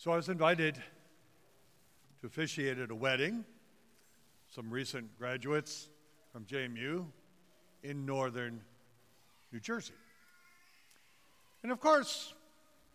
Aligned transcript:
So 0.00 0.12
I 0.12 0.16
was 0.16 0.30
invited 0.30 0.76
to 2.22 2.26
officiate 2.26 2.78
at 2.78 2.90
a 2.90 2.94
wedding, 2.94 3.44
some 4.48 4.70
recent 4.70 5.18
graduates 5.18 5.90
from 6.32 6.46
JMU 6.46 7.04
in 7.82 8.06
northern 8.06 8.62
New 9.52 9.60
Jersey. 9.60 9.92
And 11.62 11.70
of 11.70 11.80
course, 11.80 12.32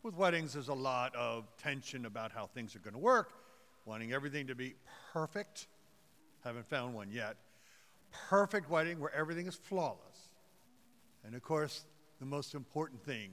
with 0.02 0.15
weddings, 0.18 0.54
there's 0.54 0.70
a 0.70 0.73
lot 0.73 1.15
of 1.15 1.46
tension 1.62 2.07
about 2.07 2.31
how 2.31 2.47
things 2.47 2.76
are 2.76 2.79
going 2.79 2.96
to 2.96 2.99
work, 2.99 3.33
wanting 3.85 4.12
everything 4.12 4.47
to 4.47 4.56
be 4.56 4.74
perfect. 5.13 5.67
Haven't 6.44 6.67
found 6.67 6.96
one 6.96 7.12
yet. 7.12 7.35
Perfect 8.29 8.67
wedding 8.67 8.99
where 8.99 9.13
everything 9.13 9.46
is 9.46 9.53
flawless. 9.53 10.29
And 11.24 11.35
of 11.35 11.44
course, 11.44 11.85
the 12.19 12.26
most 12.26 12.56
important 12.56 12.99
thing 13.06 13.29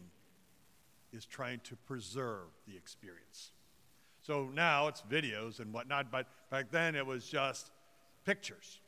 is 1.10 1.24
trying 1.24 1.60
to 1.60 1.76
preserve 1.86 2.48
the 2.68 2.76
experience. 2.76 3.52
So 4.22 4.48
now 4.54 4.86
it's 4.86 5.02
videos 5.02 5.58
and 5.58 5.72
whatnot, 5.72 6.12
but 6.12 6.26
back 6.50 6.70
then 6.70 6.94
it 6.94 7.04
was 7.04 7.26
just 7.28 7.72
pictures. 8.24 8.80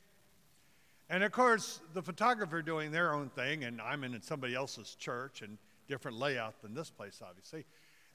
And 1.11 1.25
of 1.25 1.33
course, 1.33 1.81
the 1.93 2.03
photographer 2.03 2.63
doing 2.63 2.93
their 2.93 3.13
own 3.13 3.29
thing, 3.31 3.65
and 3.65 3.81
I'm 3.81 4.05
in 4.05 4.21
somebody 4.23 4.55
else's 4.55 4.95
church 4.95 5.43
and 5.43 5.59
different 5.89 6.19
layout 6.19 6.63
than 6.63 6.73
this 6.73 6.89
place, 6.89 7.21
obviously. 7.27 7.65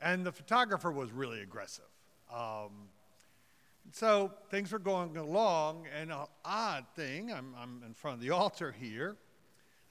And 0.01 0.25
the 0.25 0.31
photographer 0.31 0.91
was 0.91 1.11
really 1.11 1.41
aggressive. 1.41 1.85
Um, 2.33 2.87
so 3.91 4.31
things 4.49 4.71
were 4.71 4.79
going 4.79 5.17
along, 5.17 5.87
and 5.99 6.11
an 6.11 6.25
odd 6.45 6.85
thing, 6.95 7.33
I'm, 7.33 7.53
I'm 7.61 7.83
in 7.85 7.93
front 7.93 8.15
of 8.15 8.21
the 8.21 8.29
altar 8.35 8.73
here. 8.79 9.17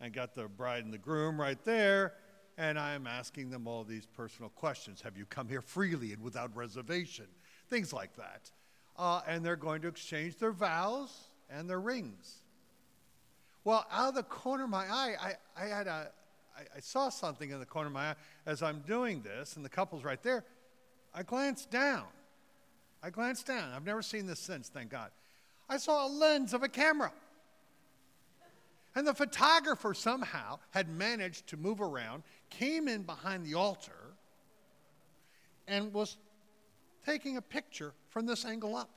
I 0.00 0.08
got 0.08 0.34
the 0.34 0.48
bride 0.48 0.84
and 0.84 0.92
the 0.92 0.98
groom 0.98 1.40
right 1.40 1.62
there 1.64 2.14
and 2.58 2.76
I 2.76 2.94
am 2.94 3.06
asking 3.06 3.50
them 3.50 3.68
all 3.68 3.84
these 3.84 4.04
personal 4.04 4.50
questions. 4.50 5.00
Have 5.02 5.16
you 5.16 5.24
come 5.24 5.48
here 5.48 5.62
freely 5.62 6.12
and 6.12 6.20
without 6.20 6.54
reservation? 6.56 7.26
Things 7.68 7.92
like 7.92 8.16
that. 8.16 8.50
Uh, 8.96 9.20
and 9.28 9.46
they're 9.46 9.56
going 9.56 9.80
to 9.82 9.88
exchange 9.88 10.36
their 10.38 10.50
vows 10.50 11.16
and 11.48 11.70
their 11.70 11.80
rings. 11.80 12.42
Well, 13.62 13.86
out 13.92 14.08
of 14.08 14.14
the 14.16 14.24
corner 14.24 14.64
of 14.64 14.70
my 14.70 14.86
eye, 14.90 15.14
I, 15.20 15.64
I 15.64 15.66
had 15.66 15.86
a, 15.86 16.10
I, 16.56 16.62
I 16.76 16.80
saw 16.80 17.10
something 17.10 17.50
in 17.50 17.60
the 17.60 17.66
corner 17.66 17.86
of 17.86 17.92
my 17.92 18.10
eye 18.10 18.14
as 18.44 18.60
I'm 18.60 18.80
doing 18.80 19.22
this, 19.22 19.54
and 19.54 19.64
the 19.64 19.68
couple's 19.68 20.02
right 20.02 20.22
there. 20.22 20.44
I 21.14 21.22
glanced 21.22 21.70
down. 21.70 22.06
I 23.04 23.10
glanced 23.10 23.46
down. 23.46 23.72
I've 23.72 23.86
never 23.86 24.02
seen 24.02 24.26
this 24.26 24.40
since, 24.40 24.68
thank 24.68 24.90
God. 24.90 25.12
I 25.68 25.76
saw 25.76 26.08
a 26.08 26.08
lens 26.08 26.54
of 26.54 26.64
a 26.64 26.68
camera. 26.68 27.12
And 28.98 29.06
the 29.06 29.14
photographer 29.14 29.94
somehow 29.94 30.58
had 30.70 30.88
managed 30.88 31.46
to 31.50 31.56
move 31.56 31.80
around, 31.80 32.24
came 32.50 32.88
in 32.88 33.04
behind 33.04 33.46
the 33.46 33.54
altar, 33.54 34.16
and 35.68 35.94
was 35.94 36.16
taking 37.06 37.36
a 37.36 37.40
picture 37.40 37.92
from 38.08 38.26
this 38.26 38.44
angle 38.44 38.74
up. 38.74 38.90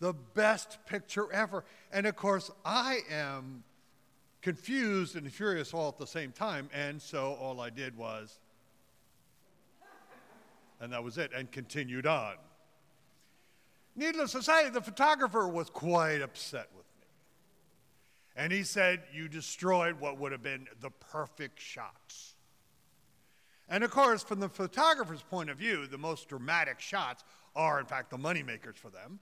The 0.00 0.12
best 0.12 0.76
picture 0.84 1.32
ever. 1.32 1.64
And 1.90 2.06
of 2.06 2.14
course, 2.16 2.50
I 2.62 2.98
am 3.10 3.64
confused 4.42 5.16
and 5.16 5.32
furious 5.32 5.72
all 5.72 5.88
at 5.88 5.96
the 5.96 6.06
same 6.06 6.30
time. 6.30 6.68
And 6.74 7.00
so 7.00 7.38
all 7.40 7.58
I 7.62 7.70
did 7.70 7.96
was, 7.96 8.38
and 10.78 10.92
that 10.92 11.02
was 11.02 11.16
it, 11.16 11.30
and 11.34 11.50
continued 11.50 12.06
on. 12.06 12.34
Needless 13.96 14.32
to 14.32 14.42
say, 14.42 14.68
the 14.68 14.82
photographer 14.82 15.48
was 15.48 15.70
quite 15.70 16.20
upset 16.20 16.68
and 18.36 18.52
he 18.52 18.62
said, 18.62 19.02
You 19.12 19.28
destroyed 19.28 19.98
what 19.98 20.18
would 20.18 20.32
have 20.32 20.42
been 20.42 20.68
the 20.80 20.90
perfect 20.90 21.58
shots. 21.58 22.34
And 23.68 23.82
of 23.82 23.90
course, 23.90 24.22
from 24.22 24.38
the 24.38 24.48
photographer's 24.48 25.22
point 25.22 25.50
of 25.50 25.58
view, 25.58 25.86
the 25.86 25.98
most 25.98 26.28
dramatic 26.28 26.78
shots 26.78 27.24
are, 27.56 27.80
in 27.80 27.86
fact, 27.86 28.10
the 28.10 28.18
moneymakers 28.18 28.76
for 28.76 28.90
them. 28.90 29.18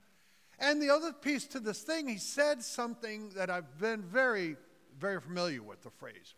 And 0.59 0.83
the 0.83 0.91
other 0.91 1.12
piece 1.12 1.47
to 1.48 1.61
this 1.61 1.83
thing, 1.83 2.09
he 2.09 2.19
said 2.19 2.62
something 2.62 3.30
that 3.30 3.48
I've 3.48 3.79
been 3.79 4.02
very, 4.02 4.57
very 4.98 5.20
familiar 5.20 5.63
with 5.63 5.83
the 5.83 5.91
phrase. 5.91 6.35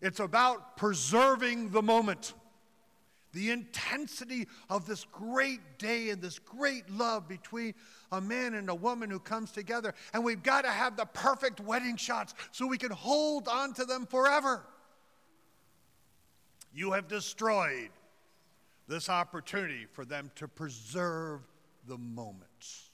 It's 0.00 0.20
about 0.20 0.76
preserving 0.76 1.70
the 1.70 1.82
moment 1.82 2.32
the 3.32 3.50
intensity 3.50 4.46
of 4.70 4.86
this 4.86 5.04
great 5.12 5.78
day 5.78 6.10
and 6.10 6.22
this 6.22 6.38
great 6.38 6.88
love 6.90 7.28
between 7.28 7.74
a 8.10 8.20
man 8.20 8.54
and 8.54 8.68
a 8.70 8.74
woman 8.74 9.10
who 9.10 9.20
comes 9.20 9.50
together. 9.50 9.94
And 10.12 10.24
we've 10.24 10.42
got 10.42 10.62
to 10.62 10.70
have 10.70 10.96
the 10.96 11.04
perfect 11.04 11.60
wedding 11.60 11.96
shots 11.96 12.34
so 12.52 12.66
we 12.66 12.78
can 12.78 12.90
hold 12.90 13.48
on 13.48 13.74
to 13.74 13.84
them 13.84 14.06
forever. 14.06 14.64
You 16.72 16.92
have 16.92 17.08
destroyed 17.08 17.90
this 18.86 19.08
opportunity 19.08 19.86
for 19.92 20.04
them 20.04 20.30
to 20.36 20.48
preserve 20.48 21.40
the 21.86 21.98
moments. 21.98 22.90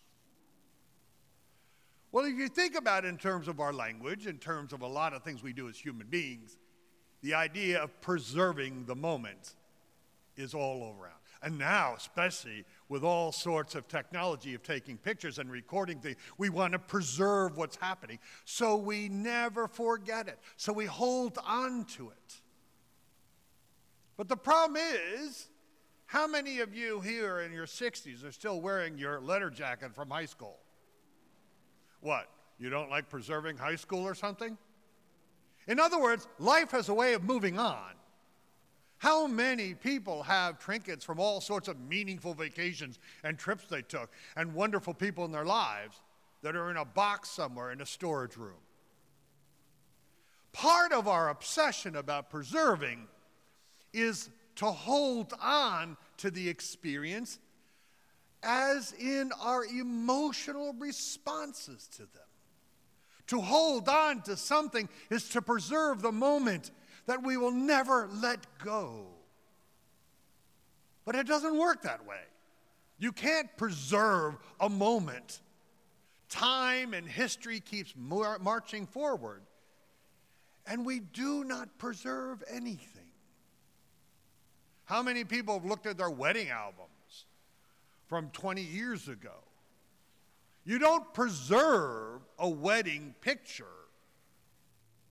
Well, 2.11 2.25
if 2.25 2.37
you 2.37 2.49
think 2.49 2.77
about 2.77 3.05
it 3.05 3.09
in 3.09 3.19
terms 3.19 3.49
of 3.49 3.59
our 3.59 3.73
language, 3.73 4.27
in 4.27 4.39
terms 4.39 4.73
of 4.73 4.83
a 4.83 4.87
lot 4.87 5.13
of 5.13 5.23
things 5.23 5.43
we 5.43 5.53
do 5.53 5.69
as 5.69 5.77
human 5.77 6.07
beings, 6.07 6.57
the 7.23 7.35
idea 7.35 7.83
of 7.83 8.01
preserving 8.01 8.85
the 8.87 8.95
moment 8.95 9.55
is 10.37 10.55
all 10.55 10.97
around. 10.99 11.15
And 11.43 11.59
now, 11.59 11.95
especially 11.95 12.65
with 12.89 13.05
all 13.05 13.31
sorts 13.31 13.75
of 13.75 13.87
technology 13.87 14.55
of 14.55 14.63
taking 14.63 14.97
pictures 14.97 15.39
and 15.39 15.51
recording 15.51 16.01
things, 16.01 16.17
we 16.39 16.49
want 16.49 16.73
to 16.73 16.79
preserve 16.79 17.59
what's 17.59 17.77
happening 17.77 18.19
so 18.47 18.77
we 18.77 19.11
never 19.11 19.69
forget 19.69 20.27
it, 20.27 20.39
so 20.57 20.73
we 20.73 20.87
hold 20.87 21.39
on 21.45 21.85
to 21.97 22.09
it. 22.09 22.41
But 24.17 24.29
the 24.29 24.37
problem 24.37 24.81
is, 24.81 25.49
how 26.07 26.27
many 26.27 26.61
of 26.61 26.75
you 26.75 27.01
here 27.01 27.41
in 27.41 27.53
your 27.53 27.67
60s 27.67 28.25
are 28.25 28.33
still 28.33 28.61
wearing 28.61 28.97
your 28.97 29.21
letter 29.21 29.51
jacket 29.51 29.95
from 29.95 30.11
high 30.11 30.27
school? 30.27 30.61
What? 32.01 32.29
You 32.59 32.71
don't 32.71 32.89
like 32.89 33.09
preserving 33.09 33.57
high 33.57 33.77
school 33.77 34.07
or 34.07 34.15
something? 34.15 34.57
In 35.67 35.81
other 35.81 36.01
words, 36.01 36.29
life 36.39 36.71
has 36.71 36.89
a 36.89 36.95
way 36.95 37.15
of 37.15 37.25
moving 37.25 37.59
on. 37.59 37.93
How 39.05 39.27
many 39.27 39.75
people 39.75 40.23
have 40.23 40.59
trinkets 40.59 41.05
from 41.05 41.21
all 41.21 41.43
sorts 41.43 41.69
of 41.69 41.79
meaningful 41.79 42.33
vacations 42.33 42.99
and 43.23 43.39
trips 43.39 43.67
they 43.67 43.83
took 43.83 44.11
and 44.35 44.55
wonderful 44.55 44.95
people 44.95 45.27
in 45.27 45.31
their 45.31 45.45
lives 45.45 46.01
that 46.41 46.57
are 46.57 46.71
in 46.71 46.79
a 46.79 46.87
box 46.87 47.29
somewhere 47.29 47.71
in 47.71 47.83
a 47.83 47.87
storage 47.87 48.39
room? 48.39 48.63
Part 50.55 50.95
of 50.95 51.07
our 51.07 51.29
obsession 51.29 51.97
about 51.97 52.31
preserving 52.31 53.07
is 53.93 54.31
to 54.57 54.65
hold 54.65 55.35
on 55.39 55.99
to 56.17 56.31
the 56.31 56.49
experience 56.49 57.39
as 58.43 58.95
in 58.99 59.33
our 59.39 59.67
emotional 59.67 60.73
responses 60.79 61.89
to 61.89 62.05
them. 62.05 62.31
To 63.27 63.43
hold 63.43 63.87
on 63.87 64.23
to 64.23 64.35
something 64.39 64.89
is 65.11 65.29
to 65.31 65.43
preserve 65.43 66.01
the 66.01 66.11
moment 66.11 66.71
that 67.07 67.23
we 67.23 67.37
will 67.37 67.53
never 67.53 68.09
let 68.23 68.41
go. 68.63 69.07
But 71.05 71.15
it 71.15 71.27
doesn't 71.27 71.57
work 71.59 71.83
that 71.83 72.07
way. 72.07 72.21
You 72.99 73.13
can't 73.13 73.55
preserve 73.57 74.37
a 74.61 74.69
moment. 74.69 75.41
Time 76.29 76.95
and 76.95 77.07
history 77.07 77.61
keeps 77.61 77.95
mar- 77.97 78.39
marching 78.39 78.87
forward, 78.87 79.43
and 80.67 80.87
we 80.87 81.01
do 81.01 81.45
not 81.45 81.79
preserve 81.79 82.43
anything. 82.51 83.03
How 84.85 85.03
many 85.03 85.25
people 85.25 85.55
have 85.55 85.65
looked 85.65 85.87
at 85.87 85.99
their 85.99 86.11
wedding 86.11 86.49
albums 86.49 87.27
from 88.07 88.31
20 88.31 88.63
years 88.63 89.09
ago? 89.09 89.35
You 90.65 90.79
don't 90.79 91.13
preserve 91.13 92.23
a 92.39 92.49
wedding 92.49 93.15
picture, 93.21 93.67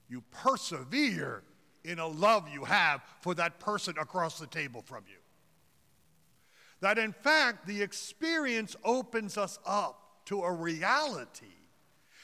you 0.10 0.24
persevere 0.32 1.44
in 1.84 2.00
a 2.00 2.08
love 2.08 2.48
you 2.50 2.64
have 2.66 3.02
for 3.22 3.34
that 3.36 3.60
person 3.60 3.96
across 4.00 4.40
the 4.40 4.48
table 4.48 4.82
from 4.82 5.04
you. 5.08 5.18
That 6.82 6.98
in 6.98 7.14
fact, 7.14 7.66
the 7.66 7.82
experience 7.82 8.76
opens 8.84 9.38
us 9.38 9.60
up 9.66 10.26
to 10.26 10.42
a 10.42 10.52
reality. 10.52 11.46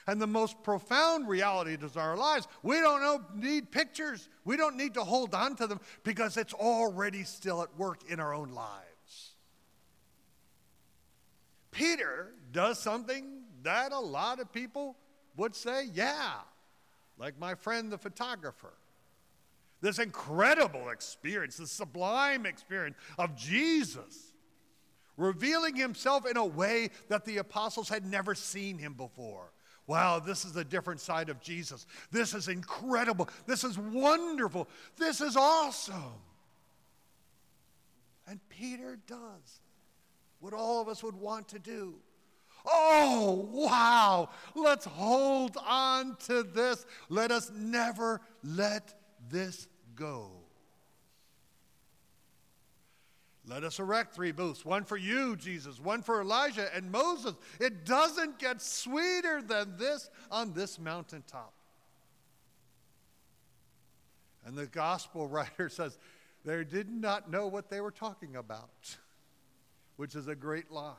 And 0.07 0.19
the 0.19 0.27
most 0.27 0.63
profound 0.63 1.27
reality 1.27 1.77
is 1.79 1.95
our 1.95 2.17
lives. 2.17 2.47
We 2.63 2.79
don't 2.79 3.01
know, 3.01 3.21
need 3.35 3.71
pictures. 3.71 4.27
We 4.43 4.57
don't 4.57 4.75
need 4.75 4.95
to 4.95 5.03
hold 5.03 5.35
on 5.35 5.55
to 5.57 5.67
them 5.67 5.79
because 6.03 6.35
it's 6.35 6.53
already 6.53 7.23
still 7.23 7.61
at 7.61 7.77
work 7.77 7.99
in 8.09 8.19
our 8.19 8.33
own 8.33 8.49
lives. 8.49 9.35
Peter 11.69 12.33
does 12.51 12.79
something 12.79 13.43
that 13.61 13.91
a 13.91 13.99
lot 13.99 14.39
of 14.39 14.51
people 14.51 14.97
would 15.37 15.55
say, 15.55 15.85
yeah, 15.93 16.33
like 17.17 17.39
my 17.39 17.53
friend 17.53 17.91
the 17.91 17.97
photographer. 17.97 18.73
This 19.81 19.99
incredible 19.99 20.89
experience, 20.89 21.57
this 21.57 21.71
sublime 21.71 22.45
experience 22.45 22.97
of 23.17 23.35
Jesus 23.35 24.33
revealing 25.17 25.75
himself 25.75 26.25
in 26.25 26.37
a 26.37 26.45
way 26.45 26.89
that 27.09 27.25
the 27.25 27.37
apostles 27.37 27.89
had 27.89 28.05
never 28.05 28.33
seen 28.33 28.77
him 28.77 28.93
before. 28.93 29.51
Wow, 29.87 30.19
this 30.19 30.45
is 30.45 30.55
a 30.55 30.63
different 30.63 30.99
side 31.01 31.29
of 31.29 31.41
Jesus. 31.41 31.85
This 32.11 32.33
is 32.33 32.47
incredible. 32.47 33.27
This 33.47 33.63
is 33.63 33.77
wonderful. 33.77 34.67
This 34.97 35.19
is 35.19 35.35
awesome. 35.35 36.13
And 38.27 38.39
Peter 38.49 38.59
Peter 38.59 38.99
does 39.07 39.61
what 40.41 40.53
all 40.53 40.81
of 40.81 40.89
us 40.89 41.01
would 41.01 41.15
want 41.15 41.47
to 41.47 41.59
do. 41.59 41.95
Oh, 42.65 43.49
wow. 43.51 44.29
Let's 44.53 44.85
hold 44.85 45.57
on 45.65 46.17
to 46.25 46.43
this. 46.43 46.85
Let 47.07 47.31
us 47.31 47.51
never 47.55 48.19
let 48.43 48.93
this 49.29 49.67
go. 49.95 50.31
Let 53.49 53.63
us 53.63 53.79
erect 53.79 54.13
three 54.13 54.31
booths 54.31 54.63
one 54.63 54.83
for 54.83 54.97
you, 54.97 55.35
Jesus, 55.35 55.79
one 55.79 56.03
for 56.03 56.21
Elijah 56.21 56.69
and 56.75 56.91
Moses. 56.91 57.33
It 57.59 57.83
doesn't 57.83 58.37
get 58.37 58.61
sweeter 58.61 59.41
than 59.41 59.75
this 59.77 60.09
on 60.29 60.53
this 60.53 60.77
mountaintop. 60.77 61.53
And 64.45 64.55
the 64.55 64.67
gospel 64.67 65.27
writer 65.29 65.67
says 65.69 65.97
they 66.45 66.63
did 66.63 66.89
not 66.89 67.31
know 67.31 67.47
what 67.47 67.69
they 67.69 67.81
were 67.81 67.91
talking 67.91 68.35
about, 68.35 68.97
which 69.95 70.15
is 70.15 70.27
a 70.27 70.35
great 70.35 70.71
lie. 70.71 70.93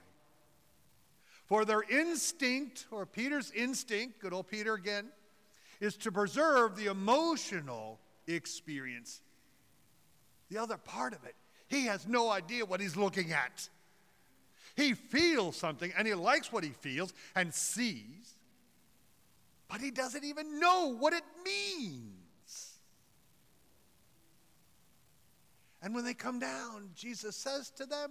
For 1.47 1.65
their 1.65 1.82
instinct, 1.82 2.87
or 2.91 3.06
Peter's 3.06 3.50
instinct, 3.53 4.21
good 4.21 4.32
old 4.32 4.49
Peter 4.49 4.75
again, 4.75 5.06
is 5.81 5.97
to 5.99 6.12
preserve 6.12 6.77
the 6.77 6.87
emotional 6.87 7.99
experience. 8.35 9.21
The 10.49 10.59
other 10.59 10.77
part 10.77 11.12
of 11.12 11.25
it, 11.25 11.35
he 11.69 11.87
has 11.87 12.06
no 12.06 12.31
idea 12.31 12.65
what 12.65 12.81
he's 12.81 12.97
looking 12.97 13.32
at. 13.32 13.69
He 14.77 14.94
feels 14.94 15.56
something 15.56 15.93
and 15.97 16.06
he 16.06 16.15
likes 16.15 16.53
what 16.53 16.65
he 16.65 16.71
feels 16.71 17.12
and 17.35 17.53
sees, 17.53 18.37
but 19.69 19.81
he 19.81 19.91
doesn't 19.91 20.25
even 20.25 20.59
know 20.59 20.94
what 20.99 21.12
it 21.12 21.25
means. 21.44 22.79
And 25.82 25.94
when 25.94 26.05
they 26.05 26.15
come 26.15 26.38
down, 26.38 26.91
Jesus 26.94 27.37
says 27.37 27.71
to 27.71 27.87
them, 27.87 28.11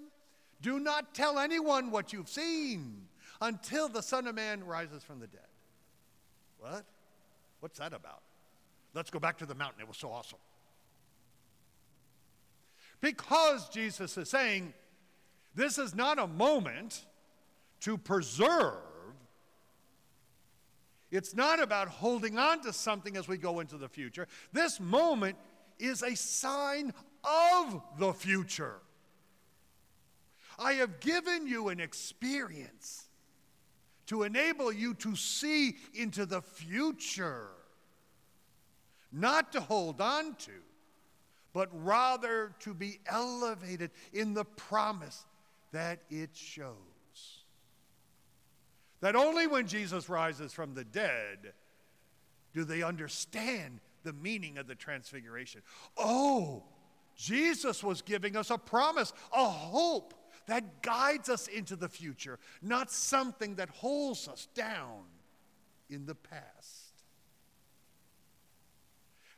Do 0.61 0.79
not 0.79 1.13
tell 1.13 1.37
anyone 1.37 1.91
what 1.91 2.13
you've 2.13 2.29
seen 2.29 3.07
until 3.41 3.87
the 3.89 4.01
Son 4.01 4.27
of 4.27 4.35
Man 4.35 4.63
rises 4.65 5.03
from 5.03 5.19
the 5.19 5.27
dead. 5.27 5.41
What? 6.57 6.85
What's 7.59 7.79
that 7.79 7.93
about? 7.93 8.21
Let's 8.93 9.09
go 9.09 9.19
back 9.19 9.37
to 9.39 9.45
the 9.45 9.55
mountain. 9.55 9.81
It 9.81 9.87
was 9.87 9.97
so 9.97 10.11
awesome. 10.11 10.39
Because 13.01 13.69
Jesus 13.69 14.17
is 14.17 14.29
saying, 14.29 14.73
this 15.55 15.77
is 15.77 15.95
not 15.95 16.19
a 16.19 16.27
moment 16.27 17.05
to 17.81 17.97
preserve. 17.97 18.75
It's 21.11 21.35
not 21.35 21.61
about 21.61 21.87
holding 21.87 22.37
on 22.37 22.61
to 22.61 22.73
something 22.73 23.17
as 23.17 23.27
we 23.27 23.37
go 23.37 23.59
into 23.59 23.77
the 23.77 23.89
future. 23.89 24.27
This 24.53 24.79
moment 24.79 25.37
is 25.79 26.03
a 26.03 26.15
sign 26.15 26.93
of 27.23 27.81
the 27.97 28.13
future. 28.13 28.75
I 30.57 30.73
have 30.73 30.99
given 30.99 31.47
you 31.47 31.69
an 31.69 31.79
experience 31.79 33.05
to 34.07 34.23
enable 34.23 34.73
you 34.73 34.93
to 34.95 35.15
see 35.15 35.77
into 35.93 36.25
the 36.25 36.41
future, 36.41 37.47
not 39.11 39.51
to 39.53 39.61
hold 39.61 40.01
on 40.01 40.35
to, 40.35 40.51
but 41.53 41.69
rather 41.73 42.53
to 42.59 42.73
be 42.73 42.99
elevated 43.07 43.91
in 44.13 44.33
the 44.33 44.45
promise 44.45 45.25
that 45.71 45.99
it 46.09 46.29
shows. 46.33 46.75
That 49.01 49.15
only 49.15 49.47
when 49.47 49.67
Jesus 49.67 50.09
rises 50.09 50.53
from 50.53 50.73
the 50.73 50.83
dead 50.83 51.53
do 52.53 52.63
they 52.63 52.83
understand 52.83 53.79
the 54.03 54.13
meaning 54.13 54.57
of 54.57 54.67
the 54.67 54.75
transfiguration. 54.75 55.61
Oh, 55.97 56.63
Jesus 57.15 57.83
was 57.83 58.01
giving 58.01 58.35
us 58.35 58.49
a 58.49 58.57
promise, 58.57 59.13
a 59.33 59.45
hope 59.45 60.13
that 60.47 60.81
guides 60.81 61.29
us 61.29 61.47
into 61.47 61.75
the 61.75 61.89
future, 61.89 62.39
not 62.61 62.91
something 62.91 63.55
that 63.55 63.69
holds 63.69 64.27
us 64.27 64.47
down 64.55 65.03
in 65.89 66.05
the 66.05 66.15
past. 66.15 66.88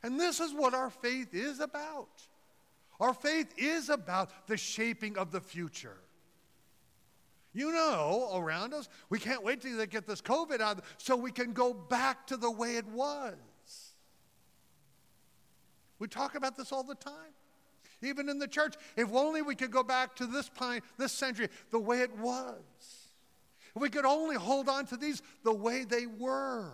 And 0.02 0.18
this 0.18 0.40
is 0.40 0.52
what 0.52 0.74
our 0.74 0.90
faith 0.90 1.34
is 1.34 1.60
about. 1.60 2.08
Our 3.00 3.14
faith 3.14 3.52
is 3.56 3.88
about 3.88 4.30
the 4.46 4.56
shaping 4.56 5.16
of 5.16 5.30
the 5.30 5.40
future. 5.40 5.98
You 7.52 7.72
know, 7.72 8.30
around 8.34 8.72
us, 8.72 8.88
we 9.10 9.18
can't 9.18 9.44
wait 9.44 9.60
till 9.60 9.76
they 9.76 9.86
get 9.86 10.06
this 10.06 10.22
COVID 10.22 10.60
out 10.60 10.82
so 10.98 11.16
we 11.16 11.30
can 11.30 11.52
go 11.52 11.74
back 11.74 12.26
to 12.28 12.36
the 12.36 12.50
way 12.50 12.76
it 12.76 12.86
was. 12.86 13.34
We 15.98 16.08
talk 16.08 16.34
about 16.34 16.56
this 16.56 16.72
all 16.72 16.82
the 16.82 16.94
time 16.94 17.34
even 18.02 18.28
in 18.28 18.38
the 18.38 18.48
church. 18.48 18.74
If 18.96 19.12
only 19.12 19.42
we 19.42 19.54
could 19.54 19.70
go 19.70 19.82
back 19.82 20.16
to 20.16 20.26
this 20.26 20.48
time, 20.50 20.82
this 20.98 21.12
century, 21.12 21.48
the 21.70 21.78
way 21.78 22.00
it 22.00 22.16
was. 22.18 22.58
If 23.74 23.80
we 23.80 23.88
could 23.88 24.04
only 24.04 24.36
hold 24.36 24.68
on 24.68 24.86
to 24.86 24.96
these 24.96 25.22
the 25.44 25.54
way 25.54 25.84
they 25.84 26.06
were. 26.06 26.70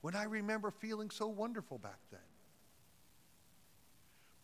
When 0.00 0.14
I 0.14 0.24
remember 0.24 0.70
feeling 0.70 1.10
so 1.10 1.26
wonderful 1.26 1.78
back 1.78 1.98
then. 2.10 2.20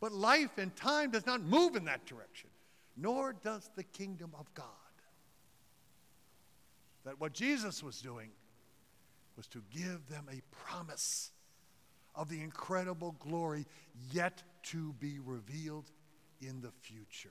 But 0.00 0.12
life 0.12 0.58
and 0.58 0.74
time 0.76 1.10
does 1.10 1.26
not 1.26 1.40
move 1.40 1.76
in 1.76 1.84
that 1.84 2.04
direction, 2.06 2.50
nor 2.96 3.32
does 3.32 3.70
the 3.76 3.84
kingdom 3.84 4.32
of 4.38 4.52
God. 4.54 4.66
That 7.04 7.20
what 7.20 7.32
Jesus 7.32 7.82
was 7.82 8.00
doing 8.00 8.30
was 9.36 9.46
to 9.48 9.62
give 9.70 10.06
them 10.08 10.26
a 10.30 10.40
promise 10.54 11.30
of 12.14 12.28
the 12.28 12.40
incredible 12.40 13.16
glory 13.18 13.66
yet 14.12 14.42
to 14.64 14.92
be 14.94 15.18
revealed 15.18 15.90
in 16.40 16.60
the 16.60 16.70
future. 16.82 17.30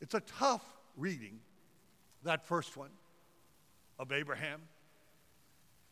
It's 0.00 0.14
a 0.14 0.20
tough 0.20 0.64
reading, 0.96 1.40
that 2.24 2.46
first 2.46 2.76
one 2.76 2.90
of 4.00 4.12
Abraham, 4.12 4.62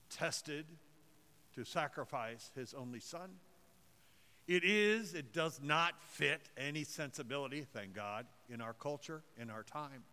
tested 0.09 0.65
to 1.55 1.65
sacrifice 1.65 2.51
his 2.57 2.73
only 2.73 3.01
son. 3.01 3.29
It 4.47 4.65
is, 4.65 5.13
it 5.13 5.35
does 5.35 5.61
not 5.63 6.03
fit 6.03 6.41
any 6.57 6.85
sensibility, 6.85 7.67
thank 7.71 7.93
God, 7.93 8.25
in 8.49 8.63
our 8.63 8.73
culture, 8.73 9.23
in 9.39 9.51
our 9.51 9.63
time. 9.63 10.05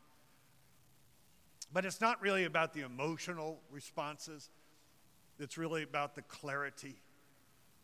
But 1.71 1.85
it's 1.85 2.01
not 2.01 2.21
really 2.21 2.43
about 2.43 2.73
the 2.73 2.81
emotional 2.81 3.61
responses, 3.71 4.49
it's 5.39 5.57
really 5.57 5.83
about 5.83 6.15
the 6.15 6.21
clarity 6.23 6.95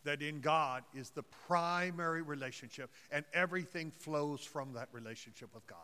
that 0.04 0.22
in 0.22 0.42
God 0.42 0.84
is 0.94 1.12
the 1.12 1.24
primary 1.24 2.22
relationship, 2.22 2.90
and 3.12 3.24
everything 3.34 3.91
flows 3.91 4.41
from 4.41 4.74
that 4.74 4.89
relationship 4.91 5.53
with 5.53 5.65
God. 5.68 5.77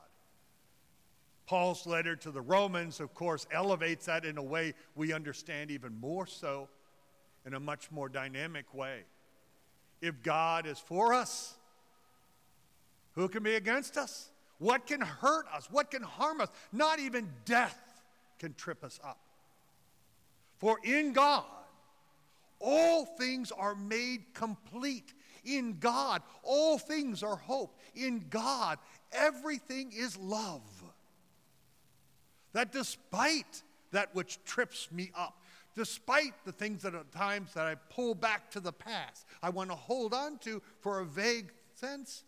Paul's 1.47 1.87
letter 1.87 2.15
to 2.17 2.29
the 2.29 2.41
Romans, 2.41 2.99
of 2.99 3.13
course, 3.13 3.47
elevates 3.51 4.05
that 4.05 4.25
in 4.25 4.37
a 4.37 4.43
way 4.43 4.73
we 4.95 5.13
understand 5.13 5.71
even 5.71 5.97
more 5.99 6.27
so, 6.27 6.67
in 7.45 7.53
a 7.53 7.59
much 7.59 7.89
more 7.89 8.09
dynamic 8.09 8.73
way. 8.73 9.03
If 10.01 10.21
God 10.21 10.67
is 10.67 10.77
for 10.77 11.13
us, 11.13 11.55
who 13.13 13.29
can 13.29 13.43
be 13.43 13.55
against 13.55 13.97
us? 13.97 14.29
What 14.59 14.85
can 14.85 14.99
hurt 14.99 15.45
us? 15.53 15.69
What 15.71 15.89
can 15.89 16.03
harm 16.03 16.41
us? 16.41 16.49
Not 16.73 16.99
even 16.99 17.29
death 17.45 17.79
can 18.39 18.53
trip 18.53 18.83
us 18.83 18.99
up. 19.03 19.19
For 20.57 20.79
in 20.83 21.13
God, 21.13 21.45
all 22.59 23.05
things 23.05 23.51
are 23.51 23.75
made 23.75 24.33
complete. 24.33 25.13
In 25.45 25.77
God, 25.79 26.21
all 26.43 26.77
things 26.77 27.23
are 27.23 27.37
hope. 27.37 27.79
In 27.95 28.25
God, 28.29 28.79
everything 29.13 29.93
is 29.95 30.17
love. 30.17 30.76
That 32.57 32.71
despite 32.71 33.61
that 33.91 34.15
which 34.15 34.43
trips 34.43 34.91
me 34.91 35.11
up, 35.15 35.43
despite 35.75 36.33
the 36.43 36.51
things 36.51 36.81
that 36.81 36.95
at 36.95 37.11
times 37.11 37.53
that 37.53 37.67
I 37.67 37.75
pull 37.75 38.15
back 38.15 38.49
to 38.49 38.59
the 38.59 38.71
past, 38.71 39.27
I 39.43 39.51
want 39.51 39.69
to 39.69 39.75
hold 39.75 40.11
on 40.11 40.39
to 40.39 40.63
for 40.79 41.01
a 41.01 41.05
vague 41.05 41.51
sense, 41.75 42.23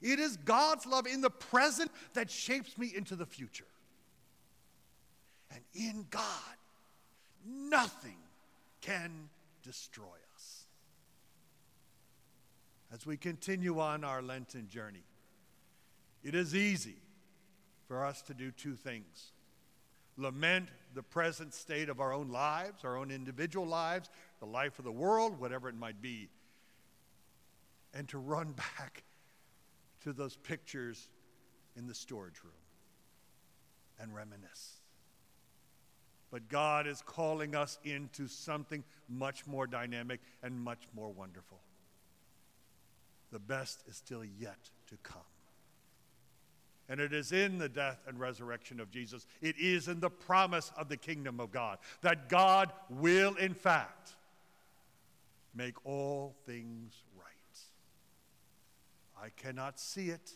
it 0.00 0.18
is 0.18 0.36
God's 0.38 0.84
love 0.84 1.06
in 1.06 1.20
the 1.20 1.30
present 1.30 1.92
that 2.14 2.28
shapes 2.28 2.76
me 2.76 2.92
into 2.92 3.14
the 3.14 3.24
future. 3.24 3.68
And 5.52 5.60
in 5.74 6.06
God, 6.10 6.56
nothing 7.46 8.18
can 8.80 9.28
destroy 9.62 10.18
us. 10.34 10.64
As 12.92 13.06
we 13.06 13.16
continue 13.16 13.78
on 13.78 14.02
our 14.02 14.22
Lenten 14.22 14.66
journey, 14.66 15.04
it 16.24 16.34
is 16.34 16.52
easy 16.52 16.96
for 17.86 18.04
us 18.04 18.22
to 18.22 18.34
do 18.34 18.50
two 18.50 18.74
things 18.74 19.31
lament 20.16 20.68
the 20.94 21.02
present 21.02 21.54
state 21.54 21.88
of 21.88 22.00
our 22.00 22.12
own 22.12 22.28
lives, 22.28 22.84
our 22.84 22.96
own 22.96 23.10
individual 23.10 23.66
lives, 23.66 24.10
the 24.40 24.46
life 24.46 24.78
of 24.78 24.84
the 24.84 24.92
world, 24.92 25.40
whatever 25.40 25.68
it 25.68 25.74
might 25.74 26.00
be, 26.02 26.28
and 27.94 28.08
to 28.08 28.18
run 28.18 28.52
back 28.78 29.04
to 30.02 30.12
those 30.12 30.36
pictures 30.36 31.08
in 31.76 31.86
the 31.86 31.94
storage 31.94 32.42
room 32.42 32.52
and 33.98 34.14
reminisce. 34.14 34.82
But 36.30 36.48
God 36.48 36.86
is 36.86 37.02
calling 37.02 37.54
us 37.54 37.78
into 37.84 38.26
something 38.26 38.84
much 39.08 39.46
more 39.46 39.66
dynamic 39.66 40.20
and 40.42 40.58
much 40.58 40.88
more 40.94 41.10
wonderful. 41.10 41.60
the 43.30 43.38
best 43.38 43.82
is 43.88 43.96
still 43.96 44.24
yet 44.24 44.70
to 44.88 44.96
come. 45.02 45.31
And 46.88 47.00
it 47.00 47.12
is 47.12 47.32
in 47.32 47.58
the 47.58 47.68
death 47.68 48.00
and 48.06 48.18
resurrection 48.18 48.80
of 48.80 48.90
Jesus, 48.90 49.26
it 49.40 49.56
is 49.58 49.88
in 49.88 50.00
the 50.00 50.10
promise 50.10 50.72
of 50.76 50.88
the 50.88 50.96
kingdom 50.96 51.40
of 51.40 51.52
God 51.52 51.78
that 52.02 52.28
God 52.28 52.72
will, 52.90 53.34
in 53.36 53.54
fact, 53.54 54.14
make 55.54 55.74
all 55.86 56.34
things 56.44 56.94
right. 57.16 57.60
I 59.22 59.28
cannot 59.40 59.78
see 59.78 60.08
it, 60.08 60.32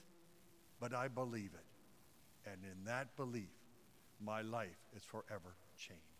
but 0.80 0.94
I 0.94 1.08
believe 1.08 1.50
it. 1.54 2.50
And 2.50 2.60
in 2.64 2.84
that 2.84 3.16
belief, 3.16 3.50
my 4.24 4.42
life 4.42 4.78
is 4.96 5.02
forever 5.02 5.56
changed. 5.76 6.15